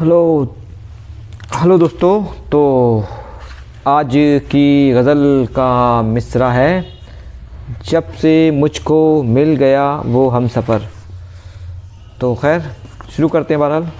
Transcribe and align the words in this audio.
Hello 0.00 0.56
hello 1.56 1.78
दोस्तों 1.78 2.24
तो 2.24 2.60
आज 3.86 4.12
की 4.50 4.92
गज़ल 4.92 5.48
का 5.50 6.02
मिसरा 6.02 6.52
है। 6.52 6.84
जब 7.88 8.12
से 8.12 8.50
मुझको 8.50 9.22
मिल 9.22 9.56
गया 9.56 9.96
वो 9.96 10.28
हम 10.28 10.48
सफ़र। 10.48 10.88
तो 12.20 12.34
खैर, 12.34 12.60
शुरू 13.10 13.28
करते 13.28 13.54
हैं 13.54 13.60
बहरहाल। 13.60 13.90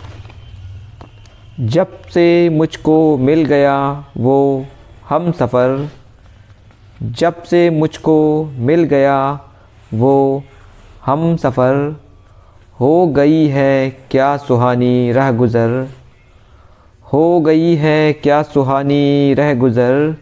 जब 1.69 2.03
से 2.03 2.49
मुझको 2.49 3.17
मिल 3.19 3.45
गया 3.45 4.05
वो 4.17 4.67
हम 5.09 5.33
सफ़र। 5.33 5.91
जब 7.03 7.43
से 7.43 7.71
मुझको 7.71 8.45
मिल 8.45 8.85
गया 8.85 9.41
वो 9.95 10.43
हम 11.07 11.37
सफ़र। 11.37 12.01
हो 12.81 13.07
गई 13.07 13.47
है 13.47 13.91
क्या 14.11 14.37
सुहानी 14.37 15.13
रह 15.13 15.31
गुज़र? 15.33 15.71
हो 17.13 17.41
गई 17.41 17.75
है 17.77 18.13
क्या 18.13 18.41
सुहानी 18.43 19.35
रह 19.35 19.53
गुज़र? 19.55 20.17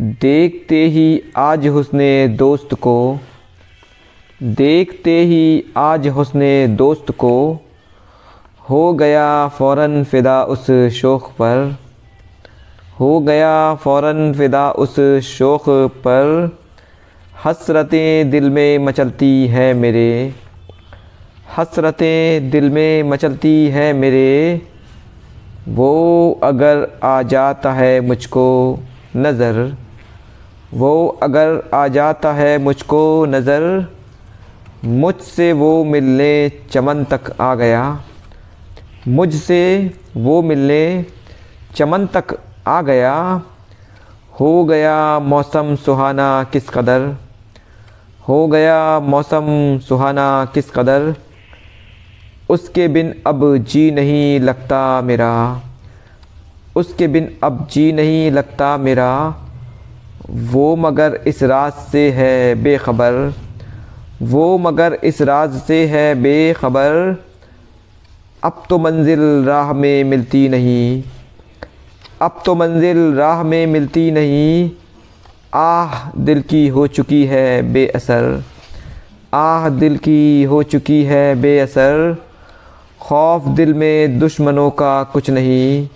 देखते 0.00 0.76
ही 0.86 1.22
आज 1.36 1.66
हुस्ने 1.66 2.28
दोस्त 2.28 2.74
को, 2.74 3.18
देखते 4.40 5.18
ही 5.20 5.64
आज 5.76 6.08
हुस्ने 6.08 6.66
दोस्त 6.68 7.10
को, 7.10 7.34
हो 8.70 8.92
गया 8.94 9.48
फ़ौर 9.48 10.04
फ़िदा 10.04 10.42
उस 10.44 10.70
शोख 10.92 11.30
पर, 11.32 11.76
हो 13.00 13.18
गया 13.20 13.74
फ़ौर 13.74 14.32
फ़िदा 14.38 14.70
उस 14.70 14.96
शोख 15.28 15.68
पर, 16.06 16.56
हसरतें 17.44 18.30
दिल 18.30 18.50
में 18.50 18.78
मचलती 18.78 19.46
है 19.46 19.72
मेरे। 19.74 20.34
हसरतें 21.58 22.50
दिल 22.50 22.68
में 22.70 23.02
मचलती 23.02 23.54
है 23.68 23.92
मेरे। 23.92 24.60
वो 25.68 25.90
अगर 26.42 26.86
आ 27.04 27.22
जाता 27.24 27.72
है 27.72 28.00
मुझको 28.00 28.44
नज़र, 29.16 29.76
वो 30.74 31.06
अगर 31.22 31.62
आ 31.74 31.86
जाता 31.88 32.32
है 32.32 32.56
मुझको 32.58 33.02
नज़र, 33.26 33.64
मुझसे 34.84 35.52
वो 35.54 35.72
मिलने 35.84 36.32
चमन 36.70 37.04
तक 37.04 37.30
आ 37.40 37.54
गया, 37.54 37.82
मुझसे 39.08 39.90
वो 40.16 40.40
मिलने 40.42 40.82
चमन 41.76 42.06
तक 42.06 42.36
आ 42.68 42.80
गया, 42.82 43.14
हो 44.40 44.64
गया 44.64 45.18
मौसम 45.20 45.74
सुहाना 45.76 46.28
किस 46.52 46.68
कदर, 46.70 47.14
हो 48.28 48.46
गया 48.48 48.78
मौसम 49.00 49.78
सुहाना 49.88 50.28
किस 50.54 50.70
कदर 50.70 51.14
उसके 52.50 52.88
बिन 52.88 53.14
अब 53.26 53.56
जी 53.56 53.90
नहीं 53.90 54.40
लगता 54.40 55.02
मेरा। 55.02 55.60
उसके 56.76 57.06
बिन 57.06 57.36
अब 57.44 57.68
जी 57.72 57.92
नहीं 57.92 58.30
लगता 58.30 58.76
मेरा। 58.76 59.34
वो 60.30 60.76
मगर 60.76 61.20
इस 61.26 61.42
राज 61.42 61.72
से 61.72 62.10
है 62.10 62.54
बेखबर। 62.54 63.34
वो 64.22 64.58
मगर 64.58 64.98
इस 65.04 65.22
राज 65.22 65.52
से 65.52 65.86
है 65.86 66.14
बेखबर। 66.14 67.24
अब 68.44 68.62
तो 68.68 68.78
मंजिल 68.78 69.44
राह 69.44 69.72
में 69.72 70.04
मिलती 70.04 70.48
नहीं। 70.48 71.02
अब 72.22 72.42
तो 72.46 72.54
मंजिल 72.54 73.14
राह 73.14 73.42
में 73.42 73.66
मिलती 73.66 74.10
नहीं। 74.10 74.70
आह, 75.54 76.10
दिल 76.18 76.42
की 76.42 76.68
हो 76.68 76.86
चुकी 76.86 77.24
है 77.24 77.72
बेअसर। 77.72 78.44
आह, 79.34 79.68
दिल 79.68 79.96
की 79.96 80.42
हो 80.42 80.62
चुकी 80.62 81.04
है 81.04 81.34
बेअसर। 81.34 82.16
खौफ 83.02 83.42
दिल 83.46 83.74
में 83.74 84.18
दुश्मनों 84.18 84.70
का 84.70 85.02
कुछ 85.02 85.30
नहीं। 85.30 85.88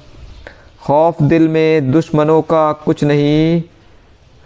खौफ 0.84 1.22
दिल 1.22 1.48
में 1.48 1.92
दुश्मनों 1.92 2.42
का 2.42 2.72
कुछ 2.72 3.04
नहीं। 3.04 3.62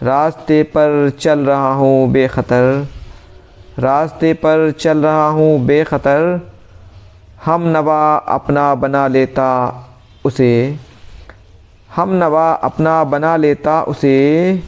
रास्ते 0.03 0.63
पर 0.63 1.13
चल 1.21 1.39
रहा 1.39 1.73
हूँ 1.73 2.11
बेखतर। 2.13 2.89
रास्ते 3.79 4.33
पर 4.33 4.71
चल 4.71 4.99
रहा 4.99 5.29
हूँ 5.29 5.67
बेखतर। 5.67 6.51
हम 7.45 7.63
नवा 7.63 8.17
अपना 8.17 8.75
बना 8.75 9.07
लेता 9.09 9.51
उसे। 10.25 10.79
हम 11.95 12.11
नवा 12.11 12.53
अपना 12.53 13.05
बना 13.05 13.37
लेता 13.37 13.83
उसे। 13.83 14.63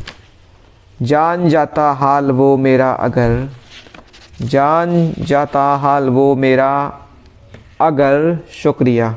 जान 1.02 1.48
जाता 1.48 1.92
हाल 1.92 2.30
वो 2.30 2.56
मेरा 2.56 2.92
अगर। 2.92 3.48
जान 4.42 5.14
जाता 5.18 5.76
हाल 5.76 6.08
वो 6.08 6.34
मेरा 6.34 6.98
अगर 7.82 8.38
शुक्रिया। 8.52 9.16